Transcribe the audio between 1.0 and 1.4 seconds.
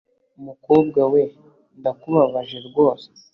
we,